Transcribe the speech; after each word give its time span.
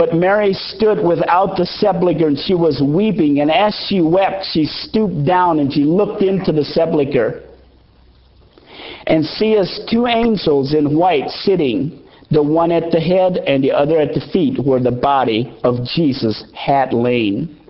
But 0.00 0.14
Mary 0.14 0.54
stood 0.54 1.04
without 1.06 1.58
the 1.58 1.66
sepulchre 1.66 2.28
and 2.28 2.38
she 2.38 2.54
was 2.54 2.80
weeping. 2.82 3.40
And 3.40 3.50
as 3.50 3.74
she 3.86 4.00
wept, 4.00 4.46
she 4.50 4.64
stooped 4.64 5.26
down 5.26 5.58
and 5.58 5.70
she 5.70 5.84
looked 5.84 6.22
into 6.22 6.52
the 6.52 6.64
sepulchre. 6.64 7.42
And 9.06 9.22
seest 9.26 9.90
two 9.90 10.06
angels 10.06 10.72
in 10.72 10.96
white 10.96 11.28
sitting, 11.28 12.02
the 12.30 12.42
one 12.42 12.72
at 12.72 12.90
the 12.90 12.98
head 12.98 13.44
and 13.46 13.62
the 13.62 13.72
other 13.72 14.00
at 14.00 14.14
the 14.14 14.26
feet, 14.32 14.64
where 14.64 14.80
the 14.80 14.90
body 14.90 15.54
of 15.64 15.84
Jesus 15.94 16.50
had 16.54 16.94
lain. 16.94 17.60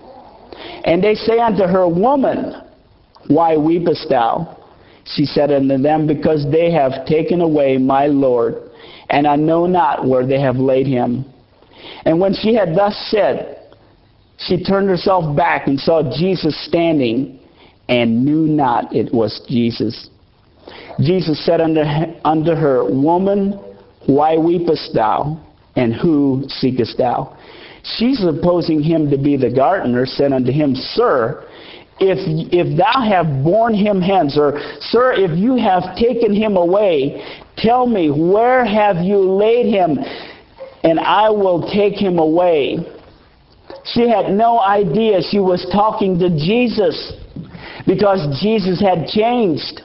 And 0.85 1.03
they 1.03 1.17
say 1.17 1.41
unto 1.41 1.65
her, 1.65 1.89
Woman, 1.89 2.63
why 3.27 3.57
weepest 3.57 4.09
thou? 4.09 4.57
She 5.03 5.25
said 5.25 5.51
unto 5.51 5.79
them, 5.79 6.07
Because 6.07 6.47
they 6.49 6.71
have 6.71 7.07
taken 7.07 7.41
away 7.41 7.77
my 7.77 8.07
Lord, 8.07 8.71
and 9.09 9.27
I 9.27 9.35
know 9.35 9.67
not 9.67 10.07
where 10.07 10.25
they 10.25 10.41
have 10.41 10.59
laid 10.59 10.87
him. 10.87 11.25
And 12.05 12.21
when 12.21 12.35
she 12.35 12.55
had 12.55 12.75
thus 12.75 12.95
said, 13.11 13.61
she 14.47 14.63
turned 14.63 14.89
herself 14.89 15.37
back 15.37 15.67
and 15.67 15.79
saw 15.79 16.03
Jesus 16.17 16.57
standing, 16.67 17.39
and 17.89 18.25
knew 18.25 18.47
not 18.47 18.95
it 18.95 19.13
was 19.13 19.45
Jesus. 19.49 20.09
Jesus 21.01 21.45
said 21.45 21.61
unto, 21.61 21.81
unto 22.25 22.55
her, 22.55 22.85
Woman, 22.85 23.53
why 24.07 24.37
weepest 24.37 24.95
thou? 24.95 25.41
And 25.77 25.95
who 25.95 26.45
seekest 26.49 26.99
thou? 26.99 27.37
She, 27.83 28.15
supposing 28.15 28.83
him 28.83 29.11
to 29.11 29.19
be 29.19 29.37
the 29.37 29.51
gardener, 29.51 30.07
said 30.07 30.33
unto 30.33 30.53
him, 30.53 30.75
Sir, 30.75 31.47
if, 31.99 32.19
if 32.53 32.79
thou 32.79 33.03
have 33.03 33.45
borne 33.45 33.75
him 33.75 34.01
hence, 34.01 34.39
or 34.39 34.61
Sir, 34.81 35.13
if 35.13 35.37
you 35.39 35.57
have 35.57 35.97
taken 35.97 36.35
him 36.35 36.57
away, 36.57 37.23
tell 37.57 37.87
me, 37.87 38.11
where 38.11 38.65
have 38.65 38.97
you 39.05 39.19
laid 39.19 39.67
him? 39.67 39.99
And 40.83 40.99
I 40.99 41.31
will 41.31 41.71
take 41.71 41.95
him 41.95 42.19
away. 42.19 42.79
She 43.85 44.09
had 44.09 44.31
no 44.33 44.61
idea 44.61 45.21
she 45.23 45.39
was 45.39 45.67
talking 45.73 46.19
to 46.19 46.31
Jesus 46.31 47.13
because 47.87 48.41
Jesus 48.41 48.81
had 48.81 49.07
changed. 49.07 49.83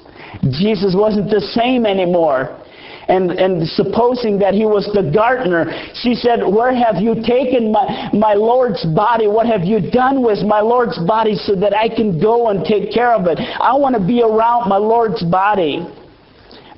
Jesus 0.51 0.95
wasn't 0.95 1.29
the 1.29 1.41
same 1.41 1.85
anymore. 1.85 2.61
And, 3.07 3.31
and 3.31 3.67
supposing 3.69 4.39
that 4.39 4.56
he 4.56 4.66
was 4.66 4.89
the 4.95 5.11
gardener, 5.13 5.69
she 6.01 6.16
said, 6.16 6.41
Where 6.41 6.73
have 6.73 6.95
you 6.95 7.13
taken 7.22 7.72
my, 7.72 8.09
my 8.13 8.33
Lord's 8.33 8.83
body? 8.83 9.27
What 9.27 9.45
have 9.45 9.62
you 9.62 9.91
done 9.91 10.23
with 10.23 10.39
my 10.39 10.62
Lord's 10.62 10.97
body 11.06 11.35
so 11.35 11.53
that 11.56 11.75
I 11.75 11.88
can 11.88 12.19
go 12.19 12.50
and 12.50 12.66
take 12.66 12.91
care 12.91 13.13
of 13.13 13.27
it? 13.27 13.38
I 13.38 13.75
want 13.77 13.94
to 13.94 14.01
be 14.01 14.23
around 14.23 14.67
my 14.67 14.77
Lord's 14.77 15.23
body. 15.23 15.85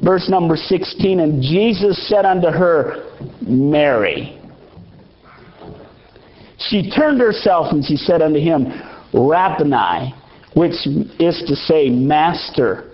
Verse 0.03 0.29
number 0.29 0.55
16, 0.55 1.19
and 1.19 1.41
Jesus 1.41 2.07
said 2.07 2.25
unto 2.25 2.47
her, 2.47 3.03
Mary. 3.41 4.39
She 6.59 6.91
turned 6.91 7.19
herself 7.19 7.71
and 7.71 7.83
she 7.83 7.95
said 7.95 8.21
unto 8.21 8.39
him, 8.39 8.67
Rabboni, 9.13 10.13
which 10.53 10.85
is 11.19 11.43
to 11.47 11.55
say, 11.55 11.89
Master. 11.89 12.91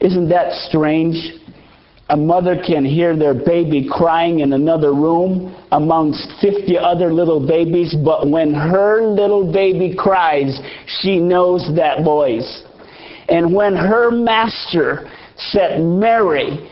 Isn't 0.00 0.28
that 0.28 0.52
strange? 0.68 1.34
A 2.08 2.16
mother 2.16 2.60
can 2.64 2.84
hear 2.84 3.16
their 3.16 3.34
baby 3.34 3.88
crying 3.90 4.40
in 4.40 4.52
another 4.52 4.94
room 4.94 5.56
amongst 5.72 6.28
50 6.40 6.78
other 6.78 7.12
little 7.12 7.44
babies, 7.44 7.96
but 8.04 8.28
when 8.28 8.54
her 8.54 9.02
little 9.02 9.52
baby 9.52 9.94
cries, 9.96 10.60
she 11.00 11.18
knows 11.18 11.68
that 11.74 12.04
voice. 12.04 12.62
And 13.28 13.52
when 13.52 13.74
her 13.74 14.12
master 14.12 15.10
said 15.36 15.80
Mary, 15.80 16.70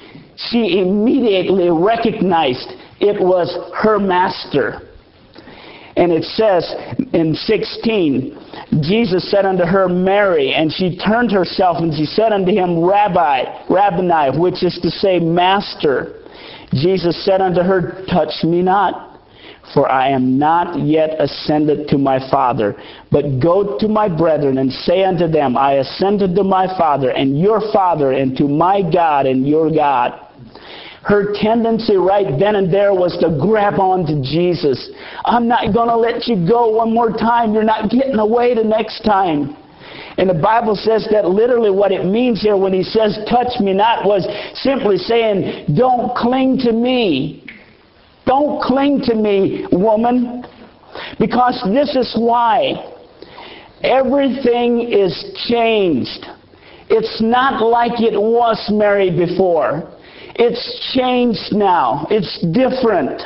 she 0.50 0.80
immediately 0.80 1.70
recognized 1.70 2.72
it 3.00 3.20
was 3.20 3.56
her 3.76 3.98
master. 3.98 4.80
And 5.96 6.10
it 6.10 6.24
says 6.24 6.74
in 7.12 7.34
16, 7.34 8.82
Jesus 8.82 9.30
said 9.30 9.46
unto 9.46 9.64
her, 9.64 9.88
Mary, 9.88 10.52
and 10.52 10.72
she 10.72 10.98
turned 10.98 11.30
herself 11.30 11.76
and 11.78 11.94
she 11.94 12.04
said 12.04 12.32
unto 12.32 12.50
him, 12.50 12.82
Rabbi, 12.82 13.66
Rabboni, 13.70 14.38
which 14.38 14.64
is 14.64 14.78
to 14.82 14.90
say, 14.90 15.20
Master. 15.20 16.20
Jesus 16.72 17.24
said 17.24 17.40
unto 17.40 17.60
her, 17.60 18.04
Touch 18.10 18.42
me 18.42 18.60
not 18.62 19.13
for 19.72 19.90
I 19.90 20.08
am 20.10 20.38
not 20.38 20.78
yet 20.78 21.20
ascended 21.20 21.88
to 21.88 21.98
my 21.98 22.18
Father. 22.30 22.76
But 23.10 23.40
go 23.40 23.78
to 23.78 23.88
my 23.88 24.08
brethren 24.08 24.58
and 24.58 24.70
say 24.70 25.04
unto 25.04 25.26
them, 25.26 25.56
I 25.56 25.74
ascended 25.74 26.34
to 26.34 26.44
my 26.44 26.66
Father 26.76 27.10
and 27.10 27.40
your 27.40 27.60
Father, 27.72 28.12
and 28.12 28.36
to 28.36 28.48
my 28.48 28.82
God 28.82 29.26
and 29.26 29.46
your 29.46 29.70
God. 29.70 30.20
Her 31.02 31.34
tendency 31.34 31.96
right 31.96 32.38
then 32.38 32.56
and 32.56 32.72
there 32.72 32.94
was 32.94 33.16
to 33.20 33.38
grab 33.38 33.78
on 33.78 34.06
to 34.06 34.22
Jesus. 34.22 34.90
I'm 35.26 35.46
not 35.46 35.74
going 35.74 35.88
to 35.88 35.96
let 35.96 36.26
you 36.26 36.48
go 36.48 36.70
one 36.70 36.94
more 36.94 37.10
time. 37.10 37.52
You're 37.52 37.62
not 37.62 37.90
getting 37.90 38.18
away 38.18 38.54
the 38.54 38.64
next 38.64 39.02
time. 39.02 39.56
And 40.16 40.30
the 40.30 40.34
Bible 40.34 40.76
says 40.76 41.06
that 41.10 41.28
literally 41.28 41.70
what 41.70 41.92
it 41.92 42.06
means 42.06 42.40
here 42.40 42.56
when 42.56 42.72
he 42.72 42.82
says, 42.82 43.18
touch 43.28 43.60
me 43.60 43.74
not, 43.74 44.06
was 44.06 44.24
simply 44.62 44.96
saying, 44.96 45.74
don't 45.76 46.16
cling 46.16 46.58
to 46.58 46.72
me. 46.72 47.43
Don't 48.26 48.62
cling 48.62 49.02
to 49.04 49.14
me, 49.14 49.66
woman, 49.70 50.44
because 51.18 51.62
this 51.72 51.94
is 51.94 52.14
why. 52.18 52.92
Everything 53.82 54.80
is 54.90 55.12
changed. 55.46 56.24
It's 56.88 57.20
not 57.20 57.62
like 57.62 58.00
it 58.00 58.18
was, 58.18 58.58
Mary, 58.72 59.10
before. 59.10 59.90
It's 60.36 60.92
changed 60.94 61.52
now. 61.52 62.06
It's 62.10 62.40
different. 62.52 63.20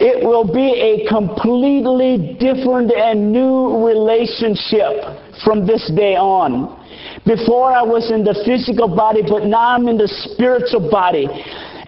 It 0.00 0.24
will 0.24 0.46
be 0.46 0.70
a 0.78 1.08
completely 1.08 2.38
different 2.38 2.92
and 2.92 3.32
new 3.32 3.84
relationship 3.84 5.18
from 5.44 5.66
this 5.66 5.90
day 5.96 6.14
on. 6.14 6.78
Before 7.26 7.72
I 7.72 7.82
was 7.82 8.10
in 8.12 8.22
the 8.22 8.34
physical 8.46 8.86
body, 8.86 9.22
but 9.26 9.44
now 9.44 9.74
I'm 9.74 9.88
in 9.88 9.98
the 9.98 10.06
spiritual 10.06 10.88
body 10.88 11.26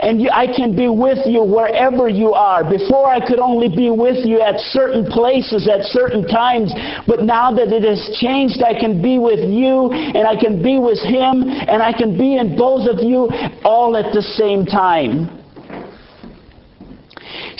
and 0.00 0.20
you, 0.20 0.30
I 0.32 0.46
can 0.46 0.74
be 0.74 0.88
with 0.88 1.18
you 1.26 1.42
wherever 1.42 2.08
you 2.08 2.32
are. 2.32 2.64
Before 2.64 3.08
I 3.08 3.20
could 3.20 3.38
only 3.38 3.68
be 3.68 3.90
with 3.90 4.24
you 4.24 4.40
at 4.40 4.58
certain 4.72 5.04
places 5.06 5.68
at 5.68 5.84
certain 5.92 6.26
times, 6.26 6.72
but 7.06 7.22
now 7.22 7.52
that 7.52 7.68
it 7.68 7.84
has 7.84 8.16
changed, 8.18 8.62
I 8.62 8.78
can 8.78 9.02
be 9.02 9.18
with 9.18 9.40
you 9.40 9.92
and 9.92 10.26
I 10.26 10.36
can 10.40 10.62
be 10.62 10.78
with 10.78 10.98
him 11.00 11.44
and 11.44 11.82
I 11.82 11.92
can 11.92 12.16
be 12.16 12.36
in 12.36 12.56
both 12.56 12.88
of 12.88 13.04
you 13.04 13.28
all 13.62 13.96
at 13.96 14.12
the 14.14 14.22
same 14.22 14.64
time. 14.64 15.36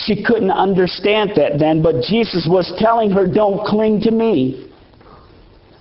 She 0.06 0.24
couldn't 0.24 0.50
understand 0.50 1.32
that 1.36 1.58
then, 1.58 1.82
but 1.82 2.02
Jesus 2.02 2.48
was 2.48 2.72
telling 2.78 3.10
her, 3.10 3.26
Don't 3.26 3.66
cling 3.66 4.00
to 4.02 4.10
me. 4.10 4.69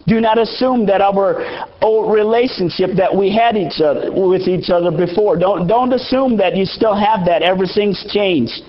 Do 0.09 0.19
not 0.19 0.39
assume 0.39 0.85
that 0.87 1.01
our 1.01 1.45
old 1.81 2.11
relationship 2.11 2.91
that 2.97 3.15
we 3.15 3.33
had 3.33 3.55
each 3.55 3.79
other 3.79 4.11
with 4.11 4.47
each 4.47 4.69
other 4.69 4.91
before. 4.91 5.37
Don't 5.37 5.67
don't 5.67 5.93
assume 5.93 6.35
that 6.37 6.57
you 6.57 6.65
still 6.65 6.95
have 6.95 7.25
that. 7.25 7.43
Everything's 7.43 8.03
changed. 8.11 8.63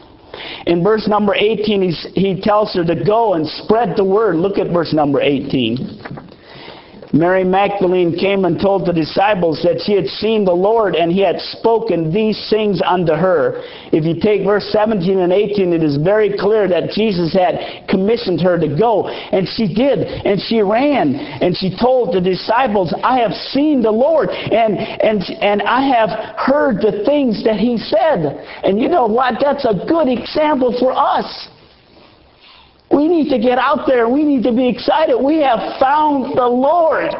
In 0.66 0.84
verse 0.84 1.08
number 1.08 1.34
18, 1.34 1.90
he 2.14 2.40
tells 2.40 2.74
her 2.74 2.84
to 2.84 2.94
go 3.04 3.34
and 3.34 3.46
spread 3.46 3.96
the 3.96 4.04
word. 4.04 4.36
Look 4.36 4.58
at 4.58 4.72
verse 4.72 4.92
number 4.92 5.20
18. 5.20 6.09
Mary 7.12 7.42
Magdalene 7.42 8.16
came 8.16 8.44
and 8.44 8.60
told 8.60 8.86
the 8.86 8.92
disciples 8.92 9.60
that 9.64 9.82
she 9.84 9.94
had 9.94 10.06
seen 10.06 10.44
the 10.44 10.52
Lord 10.52 10.94
and 10.94 11.10
he 11.10 11.20
had 11.20 11.40
spoken 11.58 12.12
these 12.12 12.38
things 12.48 12.80
unto 12.86 13.12
her. 13.12 13.62
If 13.90 14.04
you 14.04 14.20
take 14.20 14.44
verse 14.44 14.68
17 14.70 15.18
and 15.18 15.32
18, 15.32 15.72
it 15.72 15.82
is 15.82 15.96
very 15.96 16.38
clear 16.38 16.68
that 16.68 16.90
Jesus 16.90 17.32
had 17.32 17.88
commissioned 17.88 18.40
her 18.42 18.58
to 18.58 18.68
go. 18.78 19.08
And 19.08 19.48
she 19.48 19.66
did. 19.74 20.06
And 20.06 20.40
she 20.40 20.62
ran. 20.62 21.14
And 21.14 21.56
she 21.56 21.74
told 21.76 22.14
the 22.14 22.20
disciples, 22.20 22.94
I 23.02 23.18
have 23.18 23.32
seen 23.50 23.82
the 23.82 23.90
Lord 23.90 24.30
and, 24.30 24.78
and, 24.78 25.22
and 25.42 25.62
I 25.62 25.82
have 25.90 26.38
heard 26.38 26.76
the 26.76 27.02
things 27.04 27.42
that 27.44 27.58
he 27.58 27.76
said. 27.76 28.38
And 28.62 28.80
you 28.80 28.88
know 28.88 29.06
what? 29.06 29.34
That's 29.40 29.64
a 29.64 29.74
good 29.88 30.06
example 30.06 30.76
for 30.78 30.92
us. 30.92 31.48
We 32.90 33.06
need 33.06 33.30
to 33.30 33.38
get 33.38 33.58
out 33.58 33.86
there. 33.86 34.08
We 34.08 34.24
need 34.24 34.42
to 34.44 34.52
be 34.52 34.68
excited. 34.68 35.16
We 35.16 35.38
have 35.38 35.78
found 35.78 36.36
the 36.36 36.46
Lord. 36.46 37.14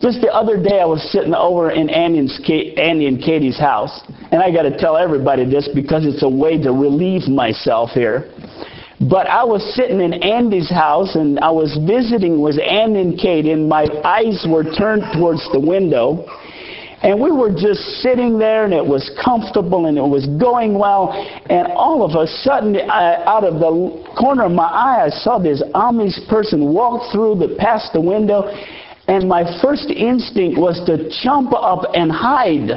Just 0.00 0.20
the 0.20 0.34
other 0.34 0.60
day, 0.60 0.80
I 0.80 0.84
was 0.84 1.00
sitting 1.12 1.32
over 1.32 1.70
in 1.70 1.88
Andy 1.88 2.18
and, 2.18 2.78
Andy 2.78 3.06
and 3.06 3.22
Katie's 3.22 3.58
house. 3.58 4.02
And 4.32 4.42
I 4.42 4.50
got 4.50 4.62
to 4.62 4.76
tell 4.76 4.96
everybody 4.96 5.44
this 5.48 5.68
because 5.72 6.04
it's 6.04 6.24
a 6.24 6.28
way 6.28 6.60
to 6.60 6.72
relieve 6.72 7.28
myself 7.28 7.90
here. 7.90 8.32
But 9.08 9.28
I 9.28 9.44
was 9.44 9.62
sitting 9.76 10.00
in 10.00 10.12
Andy's 10.14 10.70
house 10.70 11.14
and 11.14 11.38
I 11.38 11.50
was 11.50 11.78
visiting 11.86 12.40
with 12.40 12.58
Andy 12.58 13.00
and 13.00 13.18
Katie, 13.18 13.52
and 13.52 13.68
my 13.68 13.86
eyes 14.04 14.44
were 14.48 14.64
turned 14.64 15.02
towards 15.14 15.42
the 15.52 15.60
window. 15.60 16.26
And 17.02 17.20
we 17.20 17.32
were 17.32 17.50
just 17.50 17.80
sitting 18.00 18.38
there, 18.38 18.64
and 18.64 18.72
it 18.72 18.84
was 18.84 19.10
comfortable, 19.24 19.86
and 19.86 19.98
it 19.98 20.06
was 20.06 20.26
going 20.38 20.78
well. 20.78 21.10
And 21.50 21.66
all 21.72 22.04
of 22.04 22.14
a 22.14 22.26
sudden, 22.26 22.76
I, 22.76 23.24
out 23.24 23.42
of 23.42 23.54
the 23.54 24.04
corner 24.16 24.44
of 24.44 24.52
my 24.52 24.70
eye, 24.70 25.06
I 25.06 25.08
saw 25.10 25.38
this 25.38 25.62
Amish 25.74 26.28
person 26.28 26.72
walk 26.72 27.10
through 27.12 27.36
the 27.36 27.56
past 27.58 27.92
the 27.92 28.00
window, 28.00 28.42
and 29.08 29.28
my 29.28 29.42
first 29.60 29.90
instinct 29.90 30.58
was 30.58 30.78
to 30.86 31.10
jump 31.24 31.52
up 31.52 31.90
and 31.92 32.12
hide, 32.12 32.70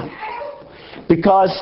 because 1.08 1.54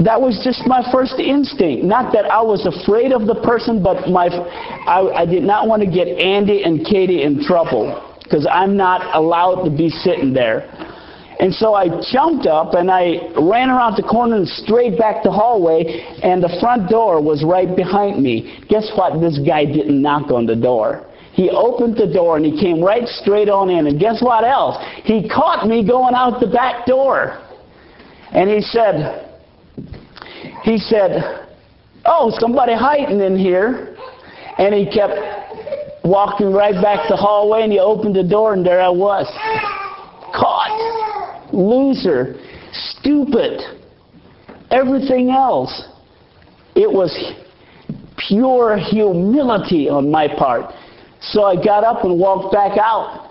that 0.00 0.20
was 0.20 0.42
just 0.42 0.66
my 0.66 0.82
first 0.90 1.20
instinct. 1.20 1.84
Not 1.84 2.12
that 2.14 2.26
I 2.26 2.42
was 2.42 2.66
afraid 2.66 3.12
of 3.12 3.26
the 3.26 3.36
person, 3.46 3.80
but 3.80 4.10
my 4.10 4.26
I, 4.26 5.22
I 5.22 5.24
did 5.24 5.44
not 5.44 5.68
want 5.68 5.82
to 5.82 5.88
get 5.88 6.08
Andy 6.08 6.64
and 6.64 6.84
Katie 6.84 7.22
in 7.22 7.44
trouble 7.44 8.02
because 8.24 8.44
I'm 8.50 8.76
not 8.76 9.14
allowed 9.14 9.62
to 9.64 9.70
be 9.70 9.88
sitting 9.88 10.32
there. 10.32 10.68
And 11.40 11.52
so 11.52 11.74
I 11.74 11.88
jumped 12.12 12.46
up 12.46 12.74
and 12.74 12.90
I 12.90 13.32
ran 13.40 13.68
around 13.68 13.96
the 13.96 14.06
corner 14.08 14.36
and 14.36 14.48
straight 14.48 14.96
back 14.96 15.22
the 15.24 15.32
hallway, 15.32 15.82
and 16.22 16.42
the 16.42 16.56
front 16.60 16.88
door 16.88 17.20
was 17.20 17.42
right 17.44 17.74
behind 17.74 18.22
me. 18.22 18.64
Guess 18.68 18.92
what? 18.96 19.20
This 19.20 19.38
guy 19.44 19.64
didn't 19.64 20.00
knock 20.00 20.30
on 20.30 20.46
the 20.46 20.54
door. 20.54 21.06
He 21.32 21.50
opened 21.50 21.96
the 21.96 22.06
door 22.06 22.36
and 22.36 22.46
he 22.46 22.60
came 22.60 22.80
right 22.80 23.08
straight 23.08 23.48
on 23.48 23.68
in. 23.68 23.88
And 23.88 23.98
guess 23.98 24.22
what 24.22 24.44
else? 24.44 24.76
He 25.02 25.28
caught 25.28 25.66
me 25.66 25.86
going 25.86 26.14
out 26.14 26.38
the 26.38 26.46
back 26.46 26.86
door. 26.86 27.42
And 28.30 28.48
he 28.48 28.60
said, 28.60 29.30
he 30.62 30.78
said, 30.78 31.48
oh, 32.04 32.30
somebody 32.38 32.74
hiding 32.74 33.20
in 33.20 33.36
here. 33.36 33.96
And 34.58 34.72
he 34.72 34.86
kept 34.86 35.14
walking 36.04 36.52
right 36.52 36.80
back 36.80 37.08
the 37.08 37.16
hallway 37.16 37.62
and 37.62 37.72
he 37.72 37.80
opened 37.80 38.14
the 38.14 38.22
door 38.22 38.52
and 38.54 38.64
there 38.64 38.80
I 38.80 38.88
was. 38.88 39.26
Caught 40.32 41.23
loser, 41.54 42.36
stupid, 42.72 43.60
everything 44.70 45.30
else. 45.30 45.88
It 46.74 46.90
was 46.90 47.12
pure 48.28 48.76
humility 48.76 49.88
on 49.88 50.10
my 50.10 50.28
part. 50.28 50.72
So 51.20 51.44
I 51.44 51.56
got 51.56 51.84
up 51.84 52.04
and 52.04 52.18
walked 52.18 52.52
back 52.52 52.76
out. 52.78 53.30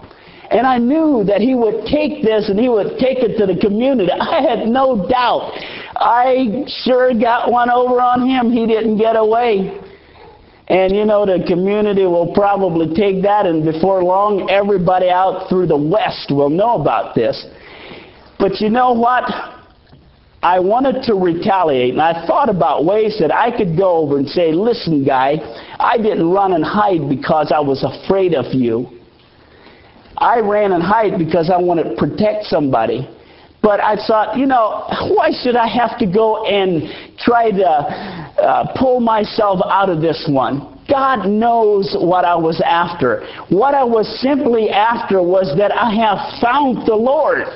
And 0.49 0.67
I 0.67 0.77
knew 0.77 1.23
that 1.25 1.41
he 1.41 1.55
would 1.55 1.85
take 1.85 2.23
this 2.23 2.49
and 2.49 2.59
he 2.59 2.69
would 2.69 2.99
take 2.99 3.19
it 3.19 3.37
to 3.39 3.45
the 3.45 3.59
community. 3.59 4.11
I 4.11 4.41
had 4.41 4.67
no 4.67 5.07
doubt. 5.07 5.51
I 5.95 6.65
sure 6.83 7.13
got 7.13 7.51
one 7.51 7.69
over 7.69 8.01
on 8.01 8.27
him. 8.27 8.51
He 8.51 8.67
didn't 8.67 8.97
get 8.97 9.15
away. 9.15 9.79
And 10.67 10.95
you 10.95 11.05
know, 11.05 11.25
the 11.25 11.43
community 11.47 12.03
will 12.03 12.33
probably 12.33 12.95
take 12.95 13.21
that, 13.23 13.45
and 13.45 13.65
before 13.65 14.01
long, 14.01 14.49
everybody 14.49 15.09
out 15.09 15.49
through 15.49 15.67
the 15.67 15.77
West 15.77 16.31
will 16.31 16.49
know 16.49 16.79
about 16.79 17.15
this. 17.15 17.45
But 18.43 18.59
you 18.59 18.69
know 18.69 18.91
what? 18.91 19.23
I 20.41 20.59
wanted 20.59 21.03
to 21.03 21.13
retaliate, 21.13 21.93
and 21.93 22.01
I 22.01 22.27
thought 22.27 22.49
about 22.49 22.83
ways 22.83 23.15
that 23.21 23.33
I 23.33 23.55
could 23.55 23.77
go 23.77 23.95
over 23.95 24.17
and 24.17 24.27
say, 24.27 24.51
listen, 24.51 25.05
guy, 25.05 25.37
I 25.79 25.95
didn't 25.95 26.29
run 26.29 26.51
and 26.51 26.61
hide 26.61 27.07
because 27.07 27.53
I 27.55 27.61
was 27.61 27.85
afraid 27.85 28.33
of 28.33 28.53
you. 28.53 28.99
I 30.17 30.41
ran 30.41 30.73
and 30.73 30.83
hide 30.83 31.17
because 31.17 31.49
I 31.49 31.55
wanted 31.55 31.91
to 31.91 31.95
protect 31.95 32.43
somebody. 32.47 33.07
But 33.61 33.79
I 33.79 33.95
thought, 34.05 34.37
you 34.37 34.45
know, 34.45 34.87
why 35.15 35.31
should 35.41 35.55
I 35.55 35.67
have 35.67 35.97
to 35.99 36.05
go 36.05 36.45
and 36.45 37.15
try 37.19 37.49
to 37.49 37.65
uh, 37.65 38.75
pull 38.77 38.99
myself 38.99 39.61
out 39.63 39.87
of 39.87 40.01
this 40.01 40.27
one? 40.29 40.83
God 40.89 41.29
knows 41.29 41.95
what 41.97 42.25
I 42.25 42.35
was 42.35 42.61
after. 42.65 43.25
What 43.47 43.73
I 43.73 43.85
was 43.85 44.19
simply 44.19 44.69
after 44.69 45.21
was 45.21 45.55
that 45.57 45.71
I 45.71 45.95
have 45.95 46.41
found 46.41 46.85
the 46.85 46.95
Lord. 46.95 47.47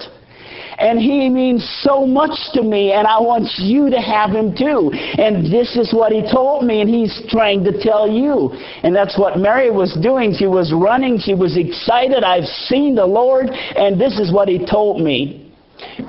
And 0.79 0.99
he 0.99 1.29
means 1.29 1.67
so 1.81 2.05
much 2.05 2.37
to 2.53 2.61
me, 2.61 2.91
and 2.91 3.07
I 3.07 3.19
want 3.19 3.49
you 3.57 3.89
to 3.89 3.97
have 3.97 4.29
him 4.29 4.55
too. 4.55 4.91
And 4.93 5.51
this 5.51 5.75
is 5.75 5.91
what 5.91 6.11
he 6.11 6.21
told 6.21 6.65
me, 6.65 6.81
and 6.81 6.89
he's 6.89 7.19
trying 7.29 7.63
to 7.63 7.81
tell 7.81 8.07
you. 8.07 8.51
And 8.83 8.95
that's 8.95 9.17
what 9.17 9.39
Mary 9.39 9.71
was 9.71 9.97
doing. 10.01 10.35
She 10.37 10.45
was 10.45 10.71
running, 10.73 11.17
she 11.17 11.33
was 11.33 11.57
excited. 11.57 12.23
I've 12.23 12.45
seen 12.69 12.93
the 12.95 13.05
Lord, 13.05 13.47
and 13.49 13.99
this 13.99 14.19
is 14.19 14.31
what 14.31 14.47
he 14.47 14.63
told 14.65 15.01
me. 15.01 15.51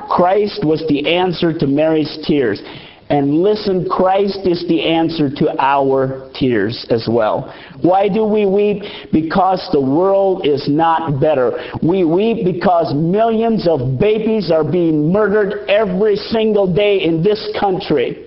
Christ 0.09 0.65
was 0.65 0.85
the 0.88 1.14
answer 1.14 1.56
to 1.56 1.67
Mary's 1.67 2.19
tears. 2.26 2.61
And 3.11 3.43
listen, 3.43 3.89
Christ 3.89 4.41
is 4.45 4.67
the 4.69 4.85
answer 4.85 5.31
to 5.31 5.55
our 5.59 6.31
tears 6.35 6.87
as 6.91 7.09
well. 7.11 7.55
Why 7.81 8.09
do 8.09 8.25
we 8.25 8.45
weep? 8.45 8.83
Because 9.13 9.67
the 9.73 9.81
world 9.81 10.47
is 10.47 10.69
not 10.69 11.19
better. 11.19 11.53
We 11.83 12.05
weep 12.05 12.45
because 12.45 12.93
millions 12.95 13.67
of 13.67 13.99
babies 13.99 14.50
are 14.50 14.65
being 14.65 15.11
murdered 15.11 15.69
every 15.71 16.17
single 16.17 16.73
day 16.73 17.03
in 17.03 17.23
this 17.23 17.50
country. 17.59 18.27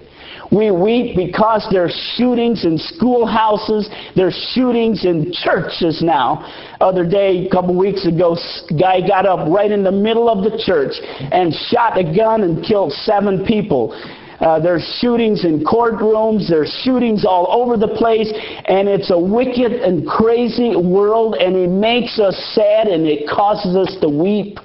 We 0.52 0.70
weep 0.70 1.16
because 1.16 1.66
there's 1.72 1.96
shootings 2.18 2.66
in 2.66 2.78
schoolhouses, 2.78 3.90
there's 4.18 4.36
shootings 4.54 5.06
in 5.06 5.32
churches 5.32 6.02
now. 6.04 6.44
Other 6.82 7.08
day, 7.08 7.46
a 7.46 7.50
couple 7.50 7.78
weeks 7.78 8.06
ago, 8.06 8.36
guy 8.78 9.00
got 9.00 9.26
up 9.26 9.48
right 9.48 9.72
in 9.72 9.82
the 9.82 9.94
middle 9.94 10.28
of 10.28 10.44
the 10.44 10.62
church 10.66 10.92
and 11.32 11.54
shot 11.70 11.98
a 11.98 12.04
gun 12.04 12.44
and 12.44 12.66
killed 12.66 12.92
seven 12.92 13.46
people. 13.46 13.96
Uh, 14.42 14.60
there's 14.60 14.84
shootings 15.00 15.46
in 15.46 15.64
courtrooms. 15.64 16.50
There's 16.50 16.72
shootings 16.84 17.26
all 17.26 17.48
over 17.50 17.78
the 17.78 17.94
place. 17.96 18.32
And 18.66 18.90
it's 18.90 19.12
a 19.12 19.20
wicked 19.20 19.72
and 19.72 20.08
crazy 20.08 20.76
world. 20.76 21.36
And 21.36 21.56
it 21.56 21.70
makes 21.70 22.20
us 22.20 22.36
sad 22.56 22.88
and 22.88 23.06
it 23.06 23.30
causes 23.30 23.76
us 23.76 23.96
to 24.02 24.10
weep. 24.10 24.58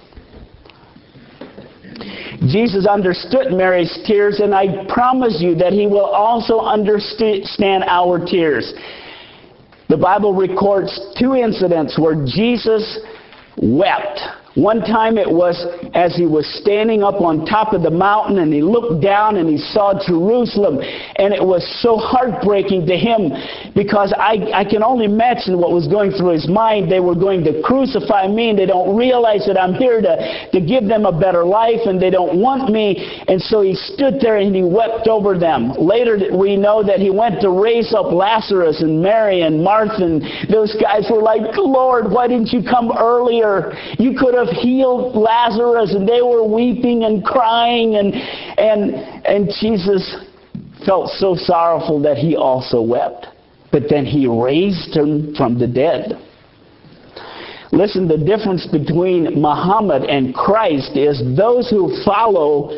Jesus 2.49 2.87
understood 2.87 3.51
Mary's 3.51 3.99
tears, 4.07 4.41
and 4.41 4.55
I 4.55 4.85
promise 4.89 5.39
you 5.41 5.55
that 5.57 5.73
he 5.73 5.87
will 5.87 6.05
also 6.05 6.61
understand 6.61 7.85
our 7.89 8.25
tears. 8.25 8.73
The 9.89 9.97
Bible 9.97 10.35
records 10.35 11.15
two 11.19 11.35
incidents 11.35 11.99
where 11.99 12.15
Jesus 12.27 13.01
wept. 13.57 14.21
One 14.57 14.81
time 14.81 15.19
it 15.19 15.29
was 15.29 15.61
as 15.93 16.17
he 16.17 16.25
was 16.25 16.49
standing 16.63 17.05
up 17.05 17.21
on 17.21 17.45
top 17.45 17.75
of 17.75 17.83
the 17.83 17.91
mountain 17.91 18.39
and 18.39 18.51
he 18.51 18.63
looked 18.63 19.05
down 19.05 19.37
and 19.37 19.47
he 19.47 19.59
saw 19.59 19.93
Jerusalem 19.93 20.81
and 20.81 21.35
it 21.35 21.45
was 21.45 21.61
so 21.85 21.99
heartbreaking 22.01 22.87
to 22.87 22.97
him 22.97 23.37
because 23.77 24.17
I, 24.17 24.41
I 24.57 24.65
can 24.65 24.83
only 24.83 25.05
imagine 25.05 25.61
what 25.61 25.73
was 25.73 25.87
going 25.89 26.13
through 26.13 26.33
his 26.33 26.49
mind. 26.49 26.91
They 26.91 27.01
were 27.01 27.15
going 27.15 27.45
to 27.45 27.61
crucify 27.61 28.29
me 28.29 28.49
and 28.49 28.59
they 28.59 28.65
don't 28.65 28.97
realize 28.97 29.45
that 29.45 29.61
I'm 29.61 29.75
here 29.75 30.01
to, 30.01 30.49
to 30.53 30.61
give 30.65 30.89
them 30.89 31.05
a 31.05 31.13
better 31.13 31.45
life 31.45 31.85
and 31.85 32.01
they 32.01 32.09
don't 32.09 32.41
want 32.41 32.73
me. 32.73 32.97
And 33.29 33.37
so 33.37 33.61
he 33.61 33.75
stood 33.75 34.25
there 34.25 34.39
and 34.39 34.57
he 34.57 34.65
wept 34.65 35.07
over 35.07 35.39
them. 35.39 35.77
Later 35.77 36.33
we 36.33 36.57
know 36.57 36.83
that 36.83 36.99
he 36.99 37.11
went 37.11 37.43
to 37.43 37.51
raise 37.53 37.93
up 37.93 38.09
Lazarus 38.09 38.81
and 38.81 39.03
Mary 39.03 39.43
and 39.43 39.63
Martha 39.63 40.01
and 40.01 40.25
those 40.49 40.75
guys 40.81 41.05
were 41.13 41.21
like, 41.21 41.45
Lord, 41.61 42.11
why 42.11 42.27
didn't 42.27 42.57
you 42.57 42.65
come 42.65 42.89
earlier? 42.97 43.77
You 44.01 44.17
could 44.17 44.33
have 44.33 44.46
healed 44.49 45.17
Lazarus, 45.17 45.95
and 45.95 46.09
they 46.09 46.23
were 46.23 46.47
weeping 46.47 47.05
and 47.05 47.25
crying, 47.25 47.97
and, 47.97 48.15
and, 48.15 48.95
and 49.27 49.51
Jesus 49.61 50.17
felt 50.85 51.11
so 51.11 51.35
sorrowful 51.37 52.01
that 52.03 52.17
he 52.17 52.37
also 52.37 52.81
wept. 52.83 53.27
But 53.73 53.85
then 53.91 54.07
he 54.07 54.27
raised 54.27 54.97
him 54.97 55.35
from 55.35 55.59
the 55.59 55.67
dead. 55.67 56.19
Listen, 57.73 58.09
the 58.09 58.17
difference 58.17 58.67
between 58.67 59.41
Muhammad 59.41 60.05
and 60.05 60.35
Christ 60.35 60.97
is 60.97 61.21
those 61.37 61.69
who 61.69 62.03
follow 62.05 62.71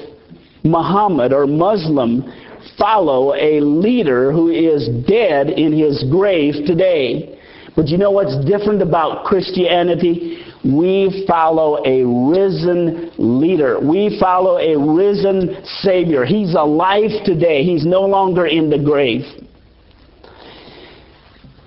Muhammad 0.64 1.32
or 1.32 1.46
Muslim 1.46 2.32
follow 2.76 3.34
a 3.34 3.60
leader 3.60 4.32
who 4.32 4.48
is 4.50 4.88
dead 5.06 5.50
in 5.50 5.72
his 5.72 6.04
grave 6.10 6.54
today. 6.66 7.38
But 7.76 7.88
you 7.88 7.98
know 7.98 8.10
what's 8.10 8.44
different 8.44 8.82
about 8.82 9.24
Christianity? 9.24 10.44
We 10.64 11.24
follow 11.28 11.84
a 11.84 12.04
risen 12.04 13.12
leader. 13.16 13.78
We 13.80 14.18
follow 14.20 14.58
a 14.58 14.76
risen 14.76 15.64
Savior. 15.82 16.24
He's 16.24 16.54
alive 16.54 17.10
today. 17.24 17.62
He's 17.62 17.86
no 17.86 18.02
longer 18.02 18.46
in 18.46 18.68
the 18.68 18.78
grave. 18.78 19.22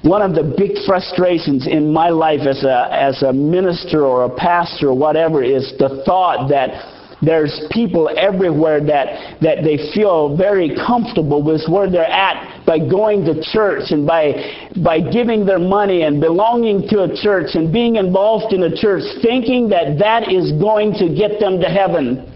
One 0.03 0.21
of 0.21 0.33
the 0.33 0.55
big 0.57 0.71
frustrations 0.85 1.67
in 1.67 1.93
my 1.93 2.09
life 2.09 2.41
as 2.41 2.63
a, 2.63 2.89
as 2.91 3.21
a 3.21 3.31
minister 3.31 4.03
or 4.03 4.25
a 4.25 4.35
pastor 4.35 4.89
or 4.89 4.97
whatever 4.97 5.43
is 5.43 5.73
the 5.77 6.03
thought 6.05 6.49
that 6.49 7.19
there's 7.21 7.67
people 7.69 8.09
everywhere 8.17 8.83
that, 8.83 9.39
that 9.41 9.63
they 9.63 9.91
feel 9.93 10.35
very 10.35 10.75
comfortable 10.75 11.43
with 11.43 11.61
where 11.69 11.89
they're 11.89 12.03
at 12.03 12.50
by 12.65 12.77
going 12.79 13.25
to 13.25 13.41
church 13.51 13.91
and 13.91 14.05
by, 14.05 14.69
by 14.83 14.99
giving 14.99 15.45
their 15.45 15.59
money 15.59 16.03
and 16.03 16.21
belonging 16.21 16.87
to 16.89 17.03
a 17.03 17.15
church 17.15 17.55
and 17.55 17.71
being 17.73 17.95
involved 17.95 18.53
in 18.53 18.63
a 18.63 18.75
church, 18.75 19.03
thinking 19.21 19.69
that 19.69 19.97
that 19.99 20.31
is 20.31 20.51
going 20.53 20.93
to 20.93 21.13
get 21.13 21.39
them 21.39 21.59
to 21.59 21.67
heaven. 21.67 22.27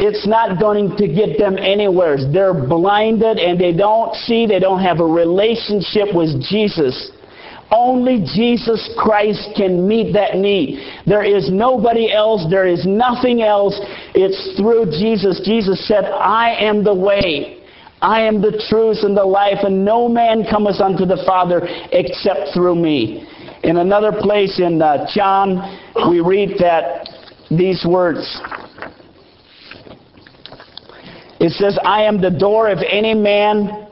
It's 0.00 0.26
not 0.26 0.60
going 0.60 0.96
to 0.96 1.08
get 1.08 1.38
them 1.38 1.58
anywhere. 1.58 2.16
They're 2.32 2.54
blinded 2.54 3.38
and 3.38 3.60
they 3.60 3.72
don't 3.72 4.14
see, 4.14 4.46
they 4.46 4.60
don't 4.60 4.80
have 4.80 5.00
a 5.00 5.04
relationship 5.04 6.14
with 6.14 6.40
Jesus. 6.48 7.10
Only 7.70 8.24
Jesus 8.34 8.88
Christ 8.96 9.50
can 9.56 9.86
meet 9.86 10.14
that 10.14 10.36
need. 10.36 11.02
There 11.06 11.24
is 11.24 11.50
nobody 11.50 12.10
else. 12.10 12.46
There 12.48 12.66
is 12.66 12.86
nothing 12.86 13.42
else. 13.42 13.78
It's 14.14 14.56
through 14.56 14.86
Jesus. 14.86 15.42
Jesus 15.44 15.86
said, 15.86 16.04
I 16.04 16.54
am 16.60 16.82
the 16.82 16.94
way. 16.94 17.57
I 18.00 18.22
am 18.22 18.40
the 18.40 18.62
truth 18.68 18.98
and 19.02 19.16
the 19.16 19.24
life, 19.24 19.58
and 19.64 19.84
no 19.84 20.08
man 20.08 20.44
cometh 20.48 20.80
unto 20.80 21.04
the 21.04 21.22
Father 21.26 21.62
except 21.92 22.54
through 22.54 22.76
me. 22.76 23.26
In 23.64 23.78
another 23.78 24.12
place 24.12 24.60
in 24.60 24.80
uh, 24.80 25.06
John, 25.12 25.78
we 26.08 26.20
read 26.20 26.58
that 26.60 27.08
these 27.50 27.84
words. 27.88 28.40
It 31.40 31.50
says, 31.52 31.78
I 31.84 32.02
am 32.02 32.20
the 32.20 32.30
door. 32.30 32.68
If 32.68 32.78
any 32.88 33.14
man 33.14 33.88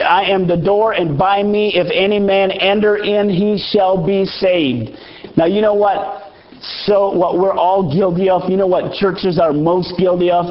I 0.00 0.24
am 0.24 0.48
the 0.48 0.56
door, 0.56 0.92
and 0.92 1.16
by 1.16 1.42
me, 1.42 1.74
if 1.74 1.86
any 1.92 2.18
man 2.18 2.50
enter 2.50 2.96
in, 2.96 3.28
he 3.28 3.62
shall 3.72 4.04
be 4.04 4.24
saved. 4.24 4.90
Now, 5.36 5.46
you 5.46 5.60
know 5.60 5.74
what? 5.74 6.32
So, 6.84 7.10
what 7.10 7.38
we're 7.38 7.54
all 7.54 7.92
guilty 7.92 8.28
of, 8.28 8.48
you 8.48 8.56
know 8.56 8.66
what 8.66 8.92
churches 8.94 9.38
are 9.38 9.52
most 9.52 9.94
guilty 9.98 10.30
of? 10.30 10.46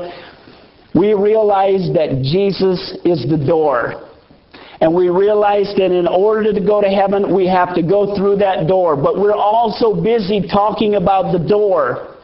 We 0.93 1.13
realize 1.13 1.89
that 1.93 2.21
Jesus 2.21 2.97
is 3.05 3.25
the 3.29 3.37
door. 3.37 4.09
And 4.81 4.95
we 4.95 5.09
realize 5.09 5.71
that 5.77 5.91
in 5.91 6.07
order 6.07 6.51
to 6.51 6.59
go 6.59 6.81
to 6.81 6.89
heaven, 6.89 7.33
we 7.35 7.47
have 7.47 7.75
to 7.75 7.83
go 7.83 8.15
through 8.17 8.37
that 8.37 8.67
door. 8.67 8.95
But 8.95 9.19
we're 9.19 9.35
also 9.35 9.93
busy 9.93 10.41
talking 10.47 10.95
about 10.95 11.31
the 11.31 11.47
door. 11.47 12.17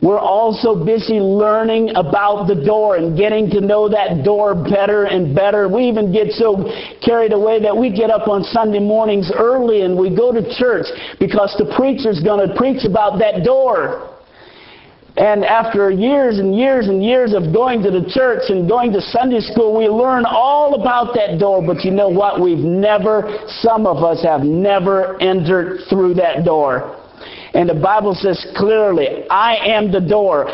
We're 0.00 0.20
also 0.20 0.84
busy 0.84 1.18
learning 1.18 1.96
about 1.96 2.46
the 2.46 2.54
door 2.54 2.96
and 2.96 3.16
getting 3.16 3.48
to 3.50 3.60
know 3.60 3.88
that 3.88 4.22
door 4.22 4.54
better 4.54 5.04
and 5.04 5.34
better. 5.34 5.66
We 5.66 5.88
even 5.88 6.12
get 6.12 6.30
so 6.32 6.70
carried 7.04 7.32
away 7.32 7.60
that 7.62 7.76
we 7.76 7.90
get 7.90 8.10
up 8.10 8.28
on 8.28 8.44
Sunday 8.44 8.80
mornings 8.80 9.32
early 9.34 9.82
and 9.82 9.98
we 9.98 10.14
go 10.14 10.30
to 10.30 10.42
church 10.58 10.86
because 11.18 11.54
the 11.58 11.72
preacher's 11.74 12.22
going 12.22 12.46
to 12.46 12.54
preach 12.54 12.84
about 12.84 13.18
that 13.20 13.44
door. 13.44 14.13
And 15.16 15.44
after 15.44 15.92
years 15.92 16.40
and 16.40 16.56
years 16.56 16.88
and 16.88 17.04
years 17.04 17.34
of 17.34 17.52
going 17.52 17.82
to 17.84 17.90
the 17.90 18.04
church 18.10 18.42
and 18.48 18.68
going 18.68 18.92
to 18.92 19.00
Sunday 19.00 19.40
school, 19.40 19.78
we 19.78 19.86
learn 19.86 20.24
all 20.26 20.74
about 20.80 21.14
that 21.14 21.38
door. 21.38 21.64
But 21.64 21.84
you 21.84 21.92
know 21.92 22.08
what? 22.08 22.40
We've 22.40 22.58
never, 22.58 23.38
some 23.46 23.86
of 23.86 24.02
us 24.02 24.24
have 24.24 24.40
never 24.40 25.20
entered 25.22 25.82
through 25.88 26.14
that 26.14 26.44
door. 26.44 27.00
And 27.54 27.68
the 27.68 27.74
Bible 27.74 28.14
says 28.14 28.44
clearly, 28.56 29.28
I 29.30 29.54
am 29.54 29.92
the 29.92 30.00
door. 30.00 30.46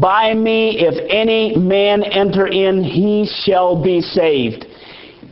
By 0.00 0.32
me, 0.32 0.78
if 0.78 0.94
any 1.10 1.54
man 1.56 2.02
enter 2.02 2.46
in, 2.46 2.82
he 2.82 3.30
shall 3.44 3.82
be 3.82 4.00
saved. 4.00 4.64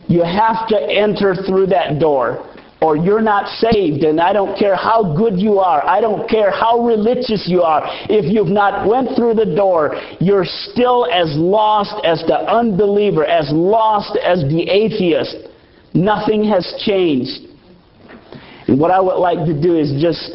You 0.07 0.23
have 0.23 0.67
to 0.67 0.77
enter 0.79 1.35
through 1.47 1.67
that 1.67 1.99
door 1.99 2.56
or 2.81 2.95
you're 2.95 3.21
not 3.21 3.47
saved 3.59 4.03
and 4.03 4.19
i 4.19 4.31
don't 4.31 4.57
care 4.57 4.75
how 4.75 5.15
good 5.15 5.39
you 5.39 5.59
are 5.59 5.83
i 5.85 5.99
don't 5.99 6.29
care 6.29 6.51
how 6.51 6.79
religious 6.79 7.45
you 7.47 7.61
are 7.61 7.81
if 8.09 8.25
you've 8.31 8.47
not 8.47 8.87
went 8.87 9.09
through 9.15 9.33
the 9.33 9.55
door 9.55 9.99
you're 10.19 10.45
still 10.45 11.05
as 11.11 11.27
lost 11.35 11.95
as 12.05 12.23
the 12.27 12.35
unbeliever 12.35 13.25
as 13.25 13.49
lost 13.51 14.17
as 14.23 14.41
the 14.43 14.69
atheist 14.69 15.35
nothing 15.93 16.43
has 16.43 16.75
changed 16.85 17.47
and 18.67 18.79
what 18.79 18.91
i 18.91 18.99
would 18.99 19.17
like 19.17 19.45
to 19.45 19.59
do 19.59 19.75
is 19.75 19.99
just 20.01 20.31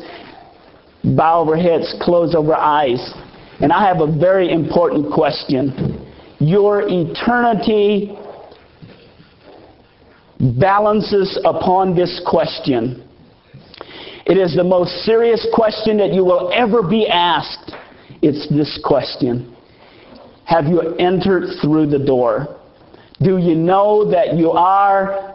bow 1.04 1.40
over 1.40 1.56
heads, 1.56 1.94
close 2.00 2.34
over 2.34 2.54
eyes. 2.54 3.12
And 3.60 3.72
I 3.72 3.86
have 3.86 4.00
a 4.00 4.18
very 4.18 4.52
important 4.52 5.12
question. 5.12 6.08
Your 6.38 6.82
eternity 6.88 8.16
balances 10.58 11.38
upon 11.44 11.94
this 11.94 12.20
question. 12.26 13.08
It 14.26 14.38
is 14.38 14.54
the 14.54 14.64
most 14.64 14.90
serious 15.04 15.46
question 15.52 15.96
that 15.98 16.12
you 16.12 16.24
will 16.24 16.50
ever 16.52 16.82
be 16.82 17.06
asked. 17.08 17.74
It's 18.22 18.48
this 18.48 18.80
question 18.84 19.56
Have 20.44 20.66
you 20.66 20.94
entered 20.96 21.44
through 21.60 21.86
the 21.86 21.98
door? 21.98 22.58
Do 23.20 23.38
you 23.38 23.54
know 23.54 24.10
that 24.10 24.34
you 24.34 24.50
are 24.50 25.32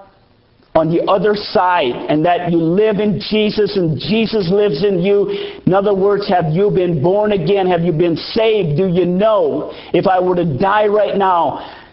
on 0.78 0.94
the 0.94 1.02
other 1.10 1.34
side 1.34 1.96
and 2.08 2.24
that 2.24 2.52
you 2.52 2.58
live 2.60 3.00
in 3.00 3.20
Jesus 3.20 3.76
and 3.78 3.98
Jesus 3.98 4.48
lives 4.52 4.86
in 4.86 5.02
you. 5.02 5.28
In 5.66 5.74
other 5.74 5.94
words, 5.94 6.30
have 6.30 6.54
you 6.54 6.70
been 6.70 7.02
born 7.02 7.32
again? 7.32 7.66
Have 7.66 7.82
you 7.82 7.92
been 7.92 8.16
saved? 8.16 8.78
Do 8.78 8.88
you 8.88 9.06
know 9.06 9.72
if 9.92 10.06
I 10.06 10.20
were 10.20 10.36
to 10.36 10.46
die 10.46 10.86
right 10.86 11.18
now, 11.18 11.87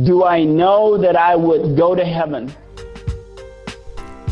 do 0.00 0.24
I 0.24 0.44
know 0.44 0.96
that 0.96 1.16
I 1.16 1.36
would 1.36 1.76
go 1.76 1.94
to 1.94 2.02
heaven? 2.04 2.50